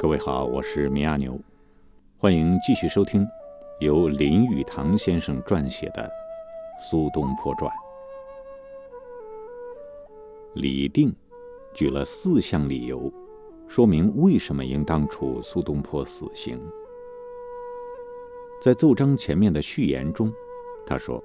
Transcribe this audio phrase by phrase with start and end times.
[0.00, 1.38] 各位好，我是米亚牛，
[2.16, 3.28] 欢迎继续收听
[3.80, 6.02] 由林语堂先生撰写的
[6.82, 7.70] 《苏东坡传》。
[10.54, 11.14] 李定
[11.74, 13.12] 举了四项理由，
[13.68, 16.58] 说明为什么应当处苏东坡死刑。
[18.62, 20.32] 在奏章前面的序言中，
[20.86, 21.22] 他说：“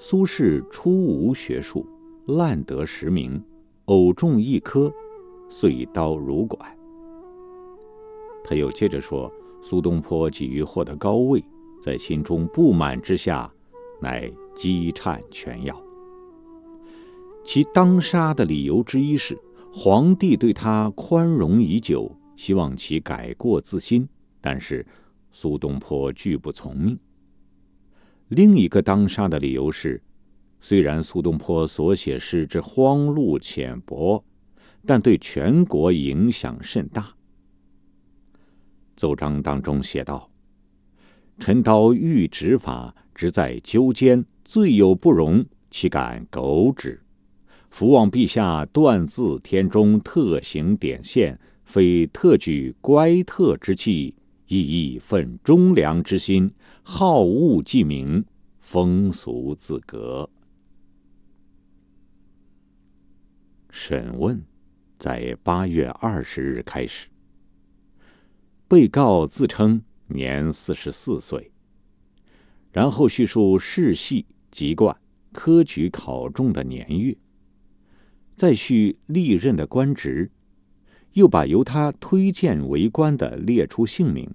[0.00, 1.84] 苏轼初无学术，
[2.24, 3.44] 滥得实名，
[3.84, 4.90] 偶中一科，
[5.50, 6.58] 遂刀如拐。”
[8.48, 9.28] 他又接着说
[9.60, 11.44] ：“苏东坡急于获得高位，
[11.82, 13.52] 在心中不满之下，
[14.00, 15.76] 乃积忏全要。
[17.44, 19.36] 其当杀的理由之一是，
[19.72, 24.08] 皇帝对他宽容已久，希望其改过自新，
[24.40, 24.86] 但是
[25.32, 26.96] 苏东坡拒不从命。
[28.28, 30.00] 另一个当杀的理由是，
[30.60, 34.24] 虽然苏东坡所写诗之荒露浅薄，
[34.86, 37.12] 但对全国影响甚大。”
[38.96, 40.30] 奏章当中写道
[41.38, 47.00] ：“陈刀欲执法，只在纠监，罪有不容，岂敢苟止？
[47.70, 54.14] 伏望陛下断字天中，特行典宪，非特举乖特之气，
[54.46, 56.50] 亦亦愤忠良之心，
[56.82, 58.24] 好恶记名，
[58.60, 60.28] 风俗自革。”
[63.68, 64.42] 审问
[64.98, 67.08] 在八月二十日开始。
[68.68, 71.52] 被告自称年四十四岁，
[72.72, 74.96] 然后叙述世系籍贯、
[75.32, 77.16] 科举考中的年月，
[78.34, 80.28] 再叙历任的官职，
[81.12, 84.28] 又把由他推荐为官的列出姓名，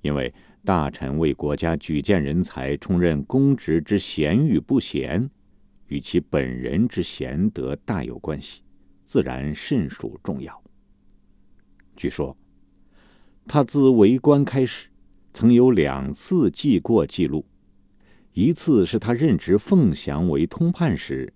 [0.00, 0.34] 因为
[0.64, 5.30] 大臣为国家举荐人才、充任公职之贤与不贤，
[5.86, 8.62] 与其本人之贤德大有关系，
[9.04, 10.60] 自然甚属重要。
[11.94, 12.36] 据说。
[13.48, 14.88] 他自为官开始，
[15.32, 17.46] 曾有两次记过记录。
[18.34, 21.32] 一次是他任职凤翔为通判时，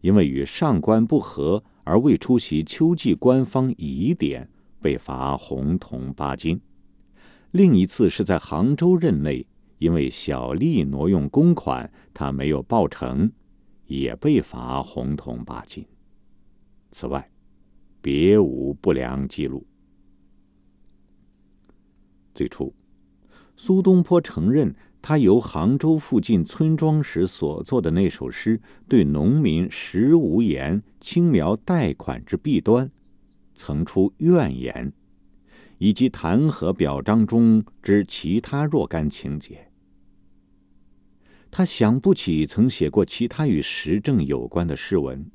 [0.00, 4.48] 因为与上官不和而未出席秋季官方仪典，
[4.80, 6.56] 被罚红铜八斤；
[7.50, 9.44] 另一次是在杭州任内，
[9.78, 13.28] 因为小吏挪用公款，他没有报成，
[13.86, 15.84] 也被罚红铜八斤。
[16.92, 17.28] 此外，
[18.00, 19.66] 别无不良记录。
[22.36, 22.74] 最初，
[23.56, 32.90] 苏东坡承认他由杭州附近村庄时所作的那首诗，对农民食无盐、轻描贷款之弊端，
[33.54, 34.92] 曾出怨言，
[35.78, 39.72] 以及弹劾表彰中之其他若干情节。
[41.50, 45.30] 他想不起曾写过其他与时政有关的诗文。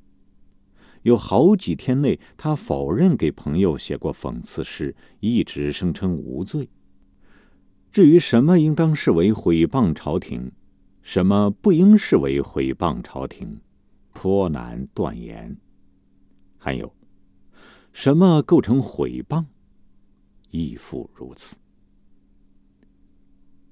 [1.01, 6.69] 有好几天内，他否认给朋友写过讽刺诗，一直声称无罪。
[7.91, 10.49] 至于什么应当视为毁谤朝廷，
[11.01, 13.59] 什么不应视为毁谤朝廷，
[14.13, 15.57] 颇难断言。
[16.57, 16.95] 还有，
[17.91, 19.45] 什么构成毁谤，
[20.51, 21.57] 亦复如此。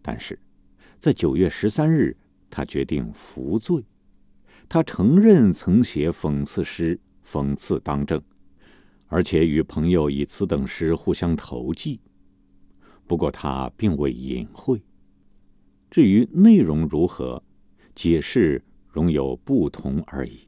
[0.02, 0.38] 但是，
[0.98, 2.18] 在九月十三日，
[2.50, 3.82] 他决定服罪。
[4.68, 8.22] 他承认曾写讽刺诗，讽刺当政，
[9.08, 12.02] 而且与朋友以此等诗互相投寄。
[13.10, 14.84] 不过他并未隐晦。
[15.90, 17.42] 至于内容如何，
[17.96, 20.42] 解释容有不同而已。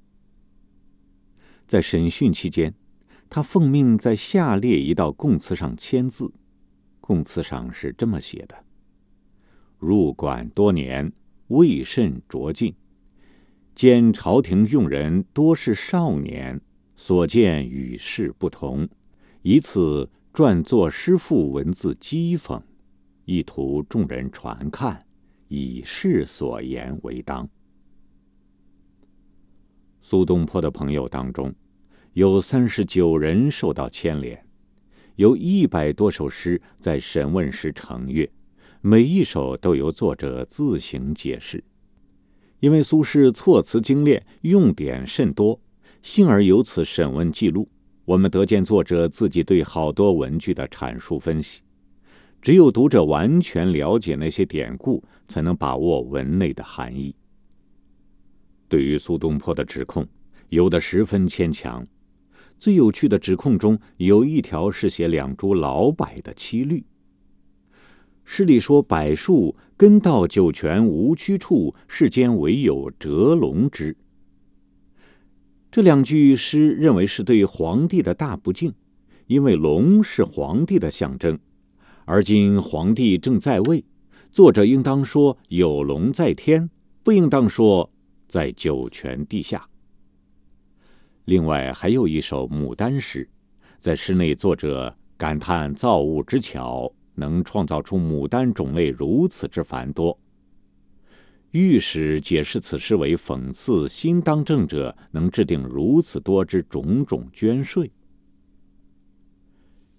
[1.67, 2.75] 在审讯期间，
[3.31, 6.31] 他奉命在下列一道供词上签字。
[6.99, 8.63] 供词上是这么写的
[9.79, 11.11] ：“入馆多年，
[11.47, 12.75] 未甚着进，
[13.73, 16.61] 兼朝廷用人多是少年，
[16.95, 18.87] 所见与世不同，
[19.41, 22.61] 以此。”撰作诗赋，文字讥讽，
[23.25, 25.05] 意图众人传看，
[25.49, 27.49] 以世所言为当。
[30.01, 31.53] 苏东坡的朋友当中，
[32.13, 34.41] 有三十九人受到牵连，
[35.17, 38.31] 有一百多首诗在审问时呈阅，
[38.79, 41.61] 每一首都由作者自行解释。
[42.61, 45.59] 因为苏轼措辞精炼，用典甚多，
[46.01, 47.67] 幸而有此审问记录。
[48.11, 51.61] 我们得见作者自己对好多文句的阐述分析，
[52.41, 57.15] 只有读者完全了解那些典故，才能把握文内的含义。
[58.67, 60.05] 对于苏东坡的指控，
[60.49, 61.87] 有的十分牵强。
[62.59, 66.83] 最有趣的指控中有一条是写两株老柏的七律。
[68.25, 73.95] 诗里说：“柏树根到九泉无曲处，世间唯有折龙枝。”
[75.71, 78.73] 这两句诗认为是对皇帝的大不敬，
[79.27, 81.39] 因为龙是皇帝的象征，
[82.03, 83.81] 而今皇帝正在位，
[84.33, 86.69] 作者应当说有龙在天，
[87.03, 87.89] 不应当说
[88.27, 89.65] 在九泉地下。
[91.23, 93.29] 另外还有一首牡丹诗，
[93.79, 100.19] 在诗内作者感叹造物之巧，能创造出牡丹种类如此之繁多。
[101.51, 107.87] 御史解释此诗为讽刺新当政者能制定如此多之种种捐税。《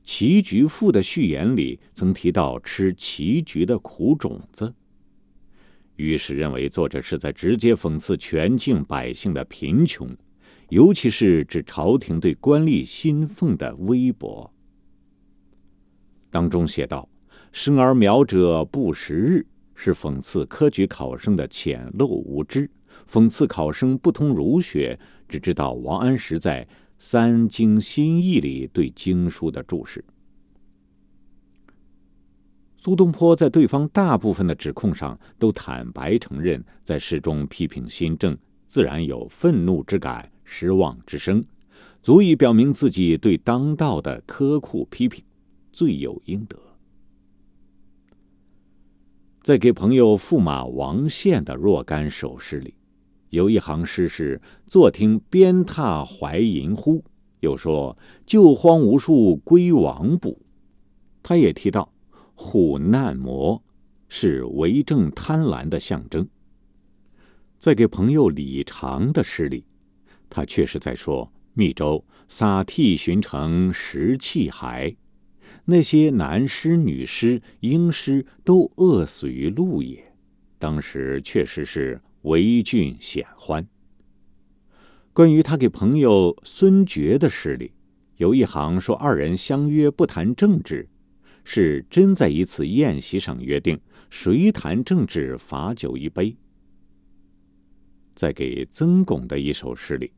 [0.03, 4.75] 棋局赋》的序言里曾提到吃棋局的苦种子。
[5.97, 10.09] 御史认为作者是在直接讽刺全境百姓的贫穷，
[10.71, 14.51] 尤其是指朝廷对官吏薪俸的微薄。
[16.31, 17.07] 当中写道
[17.53, 19.47] ：“生而苗者不识日。”
[19.85, 22.71] 是讽刺科举考生的浅陋无知，
[23.11, 24.97] 讽刺考生不通儒学，
[25.29, 26.65] 只知道王安石在
[26.99, 30.05] 《三经新义》里对经书的注释。
[32.77, 38.39] 苏东坡在对方大部分的指控上都坦白承认，在诗中批评新政，
[38.69, 41.45] 自然有愤怒之感、失望之声，
[42.01, 45.25] 足以表明自己对当道的苛酷批评，
[45.73, 46.57] 罪有应得。
[49.43, 52.75] 在给朋友驸马王宪的若干首诗里，
[53.31, 57.03] 有一行诗是“坐听鞭挞怀银呼”，
[57.41, 60.41] 又说“救荒无数归王补”。
[61.25, 61.93] 他也提到
[62.37, 63.61] “虎难磨”
[64.09, 66.29] 是为政贪婪的象征。
[67.59, 69.65] 在给朋友李长的诗里，
[70.31, 74.95] 他却是在说密州撒涕巡城石弃骸。
[75.65, 80.13] 那些男尸、女尸、婴尸都饿死于路也，
[80.59, 83.67] 当时确实是为俊显欢。
[85.13, 87.73] 关于他给朋友孙觉的诗里，
[88.17, 90.89] 有一行说二人相约不谈政治，
[91.45, 93.79] 是真在一次宴席上约定，
[94.11, 96.37] 谁谈政治罚酒一杯。
[98.15, 100.13] 在给曾巩的一首诗里，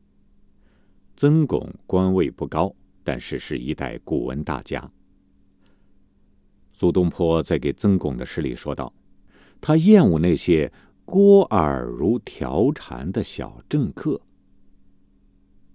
[1.15, 4.91] 曾巩官位不高，但是是一代古文大家。
[6.77, 8.91] 苏东坡在给曾巩的诗里说道
[9.61, 10.69] ：“他厌恶那些
[11.05, 14.19] 郭耳如调禅的小政客。”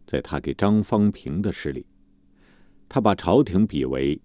[0.04, 1.86] 在他给张方平的诗里，
[2.86, 4.20] 他把朝廷比为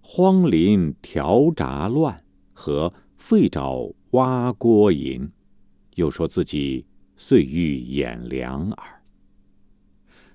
[0.00, 2.22] 荒林调闸乱
[2.52, 5.28] 和废沼挖锅银，
[5.96, 6.86] 又说自己
[7.16, 9.02] 岁欲掩凉耳。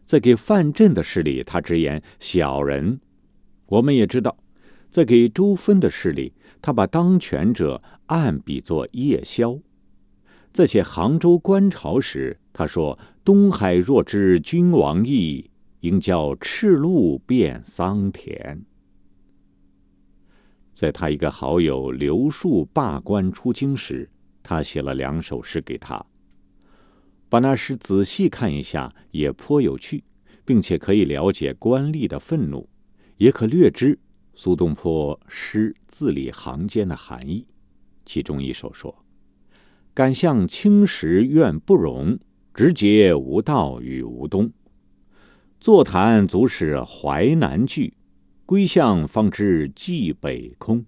[0.03, 2.99] 在给范镇的诗里，他直言小人。
[3.67, 4.35] 我们也知道。
[4.95, 6.31] 在给周芬的诗里，
[6.61, 9.59] 他把当权者暗比作夜宵；
[10.53, 15.51] 在写杭州观潮时，他说：“东海若知君王意，
[15.81, 18.63] 应教赤鹿遍桑田。”
[20.71, 24.09] 在他一个好友刘树罢官出京时，
[24.41, 26.05] 他写了两首诗给他。
[27.27, 30.05] 把那诗仔细看一下，也颇有趣，
[30.45, 32.69] 并且可以了解官吏的愤怒，
[33.17, 33.99] 也可略知。
[34.37, 37.47] 苏东坡诗字里行间的含义，
[38.05, 38.93] 其中一首说
[39.95, 42.19] ：“敢向青石怨不容，
[42.53, 44.51] 直结无道与无东。
[45.61, 47.93] 坐谈足使淮南惧，
[48.45, 50.85] 归向方知冀北空。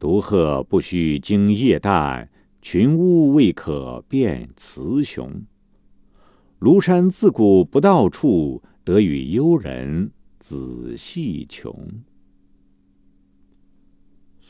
[0.00, 2.28] 独鹤不须惊夜旦，
[2.60, 5.44] 群乌未可辨雌雄。
[6.58, 11.72] 庐山自古不到处，得与幽人仔细穷。”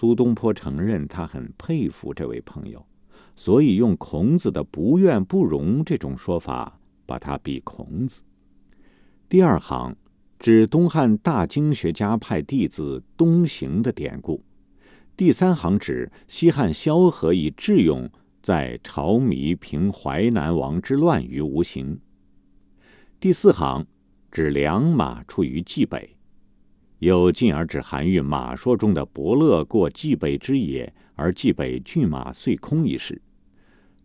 [0.03, 2.85] 苏东坡承认他很佩服这位朋友，
[3.37, 8.21] 所以用孔子的“不怨不容”这种说法，把他比孔子。
[9.29, 9.95] 第二行
[10.41, 14.43] 指东汉大经学家派弟子东行的典故，
[15.17, 18.11] 第三行指西汉萧何以智勇
[18.43, 21.97] 在朝糜平淮南王之乱于无形。
[23.21, 23.87] 第四行
[24.33, 26.17] 指良马处于冀北。
[27.03, 33.21] 又进而指韩愈《马说》中的伯乐过冀北之野，而冀北骏马遂空一事，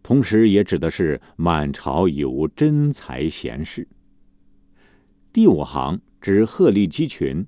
[0.02, 3.88] 同时也指的是满朝已无真才贤士。
[5.32, 7.46] 第五行指鹤立鸡群，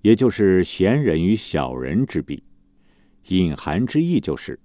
[0.00, 2.42] 也就是贤人与小人之比，
[3.28, 4.58] 隐含之意就是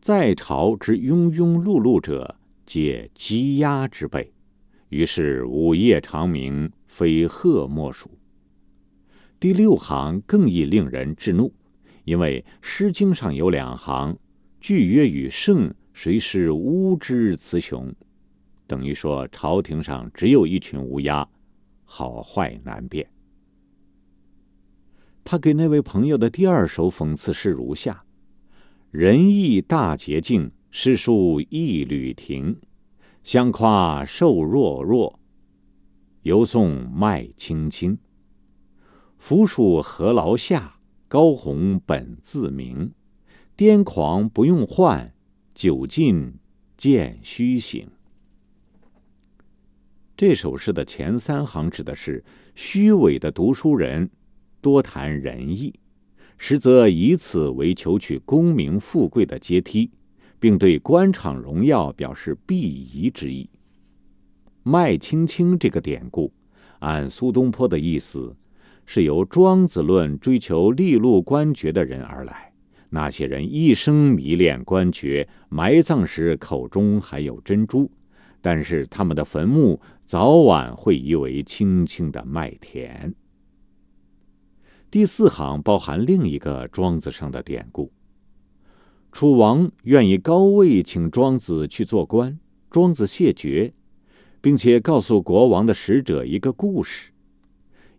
[0.00, 4.32] 在朝之庸庸碌碌者，皆鸡鸭之辈，
[4.88, 8.10] 于是午夜长鸣，非鹤莫属。
[9.40, 11.50] 第六行更易令人致怒，
[12.04, 14.18] 因为《诗经》上有两行
[14.60, 17.90] ：“句曰与圣，谁是乌之雌雄？”
[18.68, 21.26] 等于说朝廷上只有一群乌鸦，
[21.84, 23.10] 好坏难辨。
[25.24, 28.04] 他给那位朋友的第二首讽刺诗如下
[28.92, 32.54] ：“仁义大洁净，诗书一缕亭。
[33.22, 35.18] 相夸瘦弱弱，
[36.24, 37.96] 犹送麦青青。
[39.20, 42.90] 扶属何劳下，高鸿本自明。
[43.54, 45.12] 癫狂不用换，
[45.54, 46.32] 酒尽
[46.78, 47.86] 见虚醒。”
[50.16, 52.24] 这首诗的前三行指的是
[52.54, 54.10] 虚伪的读书人。
[54.62, 55.72] 多谈仁义，
[56.36, 59.90] 实则以此为求取功名富贵的阶梯，
[60.38, 63.48] 并对官场荣耀表示鄙夷之意。
[64.62, 66.32] 麦青青这个典故，
[66.80, 68.36] 按苏东坡的意思，
[68.86, 72.52] 是由庄子论追求利禄官爵的人而来。
[72.88, 77.88] 那些人一生迷恋官爵，埋葬时口中还有珍珠，
[78.40, 83.14] 但是他们的坟墓早晚会夷为青青的麦田。
[84.90, 87.92] 第四行包含另一个庄子上的典故：
[89.12, 92.36] 楚王愿意高位请庄子去做官，
[92.70, 93.72] 庄子谢绝，
[94.40, 97.12] 并且告诉国王的使者一个故事：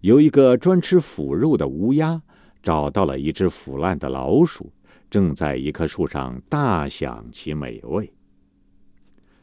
[0.02, 2.22] 有一个专吃腐肉的乌鸦，
[2.62, 4.72] 找到了一只腐烂的老鼠，
[5.10, 8.12] 正在一棵树上大享其美味。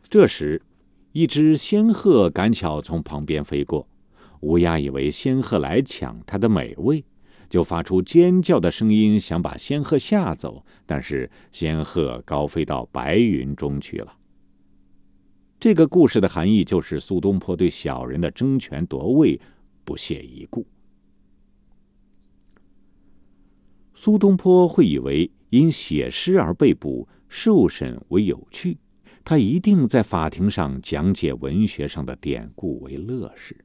[0.02, 0.60] 这时，
[1.12, 3.88] 一只仙鹤赶巧从旁边飞过，
[4.40, 7.04] 乌鸦以为仙鹤来抢它的美味。
[7.48, 14.12] 就发出尖叫的声音，想把仙鹤吓走，但是仙鹤高飞到白云中去了。
[15.58, 19.40] 这个故事的含义就是苏东坡对小人的争权夺位
[19.88, 20.66] 不屑一顾。
[23.95, 28.76] 苏东坡会以为因写诗而被捕受审为有趣，
[29.25, 33.57] 他一定在法庭上讲解文学上的典故为乐事。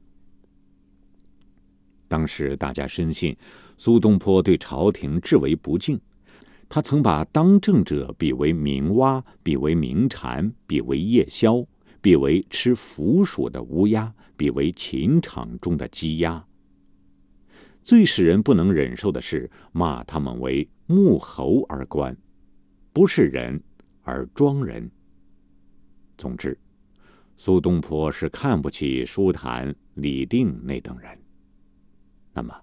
[2.07, 3.35] 当时大家深信。
[3.77, 5.99] 苏东坡对朝廷至为不敬，
[6.69, 11.65] 他曾把当政者比为鸣蛙，比为鸣蝉，比为夜宵，
[12.03, 16.45] 比为吃腐鼠的乌鸦，比为琴场中的鸡鸭。
[17.81, 22.13] 最使人不能忍受的是骂他们为木猴而官，
[22.91, 23.63] 不是人
[24.01, 24.91] 而装人。
[26.17, 26.59] 总之，
[27.37, 31.17] 苏东坡是看不起舒坦、李定那等人。
[32.33, 32.53] 那么。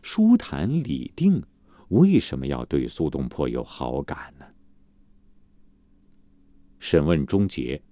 [0.00, 1.42] 舒坦、李定
[1.88, 4.46] 为什么要对苏东坡有好感呢？
[6.78, 7.82] 审问终结，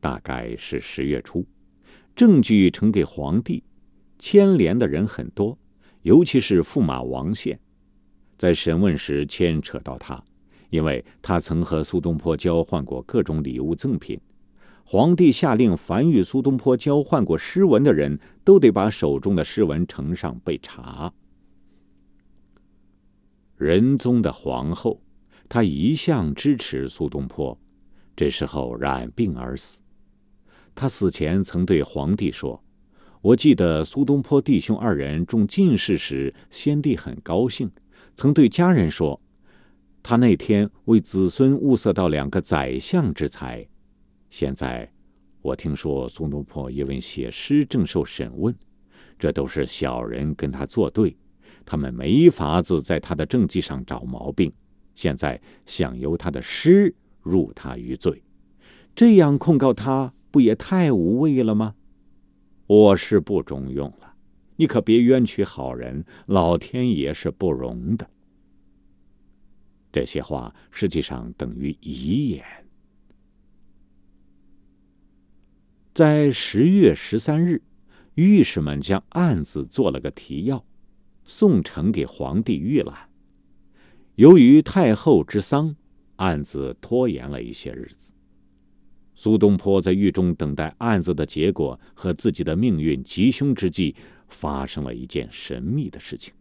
[0.00, 1.46] 大概是十月初，
[2.14, 3.62] 证据呈给皇帝，
[4.18, 5.58] 牵连的人很多，
[6.02, 7.58] 尤其是驸马王宪，
[8.36, 10.22] 在审问时牵扯到他，
[10.70, 14.20] 因为他曾和苏东坡交换过各种礼物赠品。
[14.84, 21.12] 皇帝下令，凡与苏东坡交换过诗文的人都得把手中的诗文呈上备查。
[23.56, 25.02] 仁宗的皇后，
[25.48, 27.58] 她一向支持苏东坡，
[28.16, 29.80] 这时候染病而死。
[30.78, 32.62] 他死前曾对皇帝说
[33.20, 37.68] ：“我记得苏东坡弟兄二人中进士时，先帝很高兴，
[38.14, 39.20] 曾对家人说，
[40.04, 43.66] 他那天为子孙物色到两个宰相之才。
[44.30, 44.88] 现在，
[45.42, 48.54] 我听说苏东坡因为写诗正受审问，
[49.18, 51.16] 这都是小人跟他作对。”
[51.66, 54.52] 他们没法子在他的政绩上找毛病，
[54.94, 58.22] 现在想由他的诗入他于罪，
[58.94, 61.74] 这样控告他不也太无谓了吗？
[62.66, 64.14] 我是不中用了，
[64.56, 68.08] 你可别冤屈好人，老天爷是不容的。
[69.90, 72.44] 这些话实际上等于遗言。
[75.94, 77.62] 在十月十三日，
[78.14, 80.64] 御史们将案子做了个提要。
[81.30, 83.10] 送呈给皇帝预览。
[84.14, 85.76] 由于太后之丧，
[86.16, 88.14] 案子拖延了一些日子。
[89.20, 93.92] 苏东坡在狱中等待案子的结果和自己的命运吉凶之际，
[94.28, 96.32] 发生了一件神秘的事情。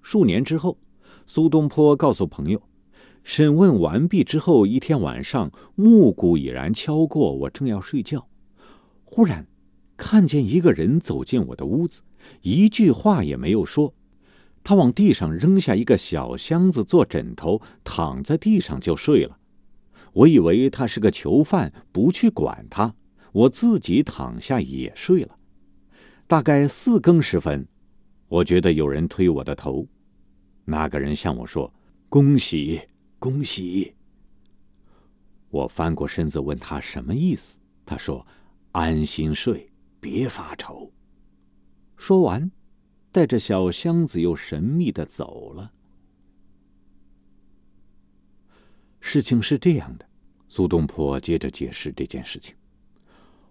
[0.00, 0.78] 数年之后，
[1.26, 2.62] 苏东坡告诉朋友，
[3.22, 8.26] 审问完毕之后，一天晚上，木鼓已然敲过，我正要睡觉，
[9.04, 9.46] 忽然
[9.98, 12.00] 看见一个人走进我的屋子。
[12.40, 13.92] 一句话也没有说，
[14.64, 19.36] 他往地上扔下一个小箱子做枕头，躺在地上就睡了。
[20.16, 22.94] 我以为他是个囚犯，不去管他，
[23.32, 25.38] 我自己躺下也睡了。
[26.26, 27.68] 大概四更时分，
[28.28, 29.86] 我觉得有人推我的头，
[30.64, 31.70] 那个人向我说
[32.08, 32.80] ：“恭喜，
[33.18, 33.94] 恭喜。”
[35.50, 38.26] 我翻过身子问他什么意思，他说
[38.72, 39.70] ：“安心睡，
[40.00, 40.90] 别发愁。”
[41.98, 42.50] 说完。
[43.12, 45.72] 带着小箱子又神秘的走了。
[49.00, 50.05] 事情是这样的，
[50.56, 52.56] 苏东坡接着解释这件事情。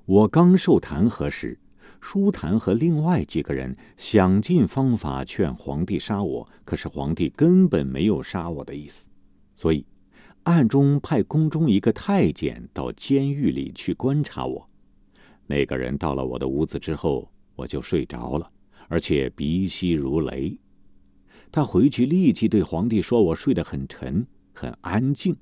[0.06, 1.56] 我刚受弹劾时，
[2.02, 9.08] 舒坦和另外几个人想尽方法劝皇帝杀我，可是皇帝根本没有杀我的意思，
[9.56, 9.86] 所以
[10.46, 14.68] 暗中派宫中一个太监到监狱里去观察我。
[15.46, 18.50] 那个人到了我的屋子之后，我就睡着了，
[18.88, 20.60] 而且鼻息如雷。
[21.52, 25.38] 他回去立即对皇帝说：“我睡得很沉，很安静。”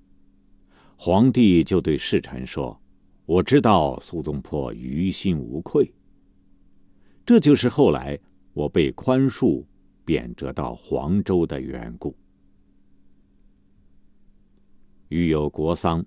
[0.96, 2.80] 皇帝就对侍臣说
[3.26, 5.92] ：“我知道苏东坡于心无愧。”
[7.26, 8.18] 这就是后来
[8.54, 9.64] 我被宽恕、
[10.06, 12.16] 贬谪到黄州的缘故。
[15.10, 16.06] 遇有国丧，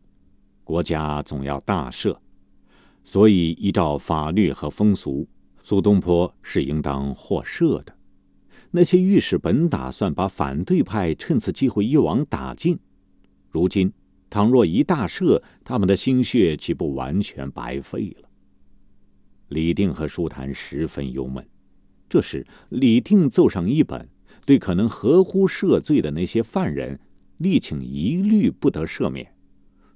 [0.65, 2.17] 国家总要大赦。
[3.05, 5.29] 所以，依照法律和风俗，
[5.63, 7.97] 苏东坡是应当获赦的。
[8.73, 12.77] 那些御史本打算把反对派趁此机会一网打尽，
[13.49, 13.93] 如今
[14.37, 18.29] 倘若一大赦，他们的心血岂不完全白费了？
[19.49, 21.43] 李定和舒坦十分忧闷。
[22.07, 24.07] 这时，李定奏上一本，
[24.45, 27.01] 对可能合乎赦罪的那些犯人，
[27.39, 29.27] 力请一律不得赦免。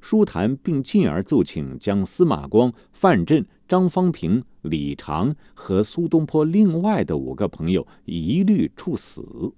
[0.01, 9.53] 舒坦并进而奏请将司马光、范振、张方平、李长和苏东坡另外的五个朋友一律处死。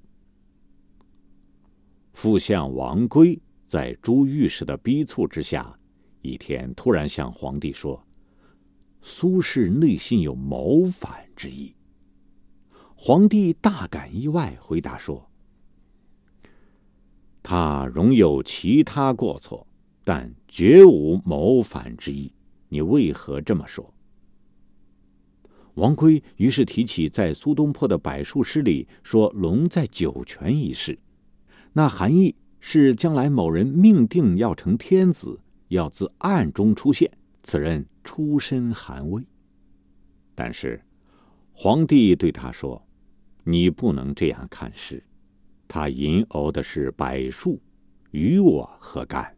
[2.14, 3.40] 副相王圭
[3.72, 5.74] 在朱御史的逼促之下，
[6.20, 8.06] 一天突然向皇帝说
[9.00, 11.74] ：“苏轼内心有谋反之意。”
[12.94, 15.26] 皇帝大感意外，回答说
[17.42, 19.66] ：“他容有其他过错。”
[20.04, 22.30] 但绝无谋反之意，
[22.68, 23.94] 你为何这么说？
[25.76, 30.98] 王珪于是提起在苏东坡的柏树诗里说“龙在九泉”一事，
[31.72, 37.10] 那含义是将来某人命定要成天子，要自暗中出现，
[37.42, 39.20] 此人出身寒微。
[40.32, 40.80] 但是
[41.52, 42.80] 皇帝对他说
[43.42, 45.02] ：“你不能这样看事，
[45.66, 47.60] 他吟偶的是柏树，
[48.12, 49.36] 与我何干？”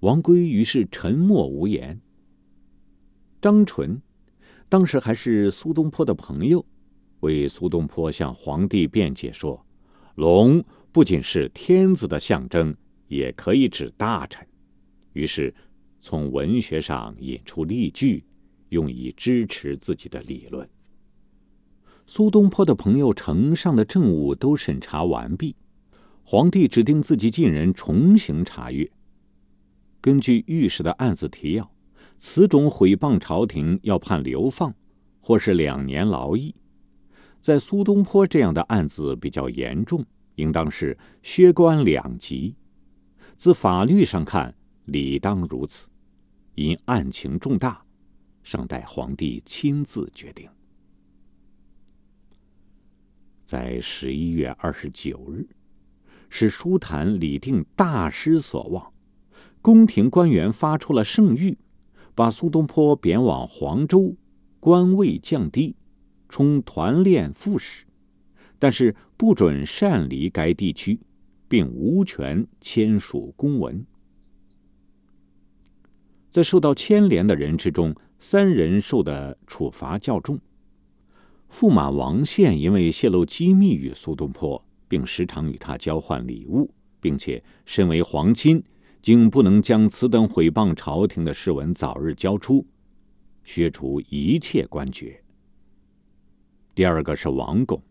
[0.00, 2.00] 王圭于是沉默无言。
[3.42, 4.00] 张纯，
[4.68, 6.64] 当时还是苏东坡的朋友，
[7.20, 9.60] 为苏东坡向皇帝辩解说
[10.14, 12.72] ：“龙不仅是天子的象征，
[13.08, 14.46] 也可以指大臣。”
[15.12, 15.52] 于是
[16.00, 18.24] 从文学上引出例句，
[18.68, 20.70] 用以支持自己的理论。
[22.06, 25.56] 苏东坡的朋友呈上的政务都审查完毕，
[26.22, 28.88] 皇帝指定自己近人重行查阅。
[30.00, 31.68] 根据御史的案子提要，
[32.16, 34.72] 此种毁谤朝廷要判流放，
[35.20, 36.54] 或是两年劳役。
[37.40, 42.54] 在苏东坡这样的案子比较严重，应当是削官两级。
[43.36, 45.88] 自法律上看，理当如此。
[46.54, 47.84] 因案情重大，
[48.44, 50.48] 尚待皇帝亲自决定。
[53.44, 55.48] 在十一月二十九日，
[56.30, 58.92] 是书坛李定大失所望。
[59.60, 61.56] 宫廷官员发出了圣谕，
[62.14, 64.14] 把苏东坡贬往黄州，
[64.60, 65.74] 官位降低，
[66.28, 67.83] 充团练副使，
[68.64, 70.98] 但是不准擅离该地区，
[71.48, 73.84] 并无权签署公文。
[76.30, 80.40] 在受到牵连的人之中，三人受的处罚较重。
[81.50, 86.72] 驸马王宪因为泄露机密与苏东坡，并时常与他交换礼物，
[87.02, 88.64] 并且身为皇亲。
[89.02, 92.64] 竟不能将此等毁谤朝廷的诗文早日交出，
[93.42, 95.22] 削除一切官爵。
[96.74, 97.82] 第二个是王巩，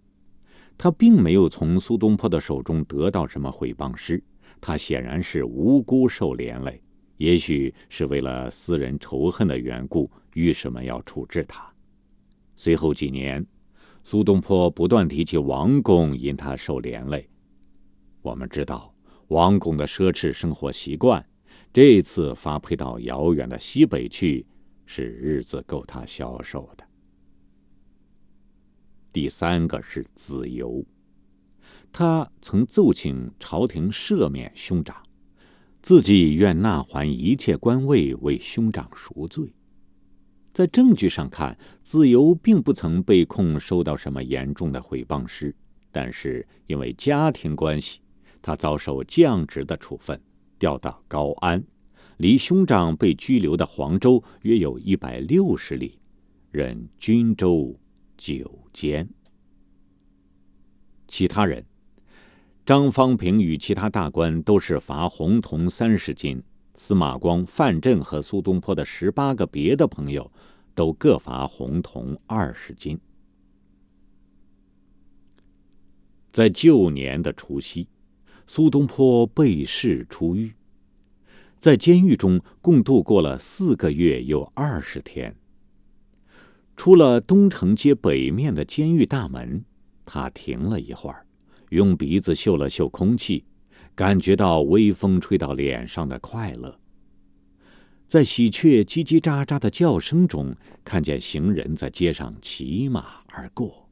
[0.77, 4.21] 他并没有从苏东坡的手中得到什么毁谤诗，
[4.59, 6.81] 他显然是无辜受连累，
[7.17, 11.71] 也许是为了私人仇恨的缘故，御史们要处置他。
[12.55, 13.45] 随后几年，
[14.03, 17.29] 苏东坡不断提起王巩，因他受连累。
[18.21, 18.89] 我们知道。
[19.29, 21.25] 王巩的奢侈生活习惯，
[21.71, 24.45] 这次发配到遥远的西北去，
[24.85, 26.82] 是日子够他消受的。
[29.13, 30.83] 第三个是子由，
[31.91, 34.97] 他曾奏请朝廷赦免兄长，
[35.83, 39.53] 自己愿纳还一切官位为兄长赎罪。
[40.51, 45.55] 在证据上看，子由并不曾被控收到什么严重的毁谤诗，
[45.91, 47.99] 但是因为家庭关系。
[48.41, 50.19] 他遭受降职的处分，
[50.59, 51.63] 调到高安，
[52.17, 55.97] 离兄长被拘留的黄州约有一百六十里，
[56.51, 57.73] 任均州
[58.17, 59.09] 九监。
[61.07, 61.63] 其他人，
[62.65, 66.41] 张方平与其他大官都是罚红铜三十斤，
[66.73, 70.31] 司马光、范震和苏东坡的十八个别的朋友，
[70.73, 72.99] 都各罚红铜二十斤。
[76.31, 77.87] 在旧年的除夕，
[78.47, 80.51] 苏东坡被释出狱，
[81.59, 85.35] 在监狱中共度过了四个月又二十天。
[86.75, 89.63] 出了东城街北面的监狱大门，
[90.05, 91.25] 他停了一会儿，
[91.69, 93.45] 用鼻子嗅了嗅空气，
[93.95, 96.79] 感觉到微风吹到脸上的快乐。
[98.07, 103.87] 在喜鹊叽叽喳喳的叫声中，看见行人在街上骑马而过。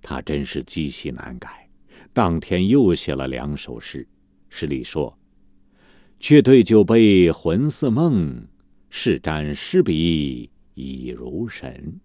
[0.00, 1.68] 他真是积习难改，
[2.12, 4.06] 当天又写了两首诗，
[4.48, 5.18] 诗里说
[6.20, 8.46] ：“却对酒杯魂似梦。”
[8.94, 11.98] 试沾诗笔已如神。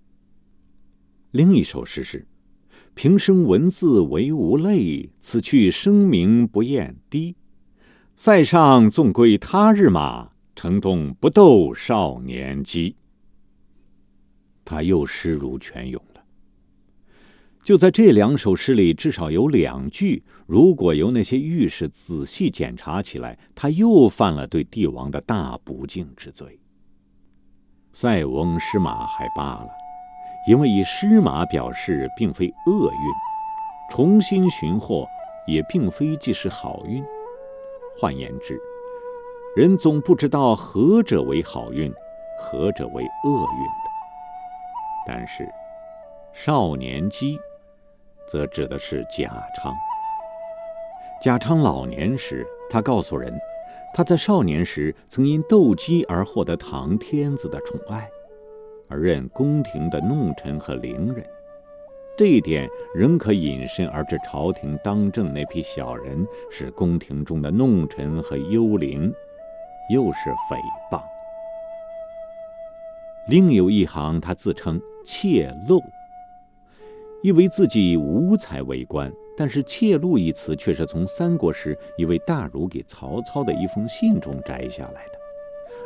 [1.31, 2.25] 另一首诗是
[2.95, 7.35] ：“平生文字唯无类，此去声名不厌低。
[8.15, 12.95] 塞上纵归他日马，城东不斗少年鸡。”
[14.63, 16.23] 他又诗如泉涌了。
[17.65, 26.57] 就在这两首诗里，至少有两句，如果由那些御史仔细检查起来，他又犯了对帝王的大不敬之罪。
[27.99, 29.69] 塞翁失马还罢了，
[30.45, 33.11] 因为以失马表示并非厄运，
[33.89, 35.03] 重新寻获
[35.47, 37.03] 也并非即是好运。
[37.99, 38.55] 换言之，
[39.55, 41.91] 人总不知道何者为好运，
[42.37, 43.89] 何者为厄运的。
[45.07, 45.51] 但是，
[46.31, 47.39] 少年鸡，
[48.27, 49.73] 则指的是贾昌。
[51.19, 53.33] 贾昌老年时，他告诉人。
[53.93, 58.07] 他在少年时曾因斗鸡而获得唐天子的宠爱，
[58.87, 61.25] 而任宫廷的弄臣和伶人。
[62.15, 69.11] 这一点仍可引申而至朝廷当政那批小人是宫廷中的弄臣和幽灵，
[69.91, 70.59] 又是诽
[70.91, 71.01] 谤。
[73.29, 75.79] 另有一行，他自称窃漏，
[77.23, 79.11] 以为自己无才为官。
[79.37, 85.19] 但是“窃录”一词却是从三国时一位大儒给曹操的一封信中摘下来的，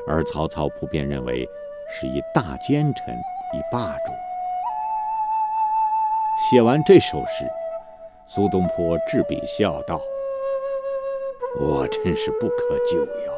[0.07, 1.45] 而曹操普遍认为
[1.89, 3.13] 是一大奸臣，
[3.53, 4.13] 一霸主。
[6.49, 7.45] 写完这首诗，
[8.25, 10.01] 苏东坡执笔笑道
[11.59, 13.30] ：“我真是不可救药。”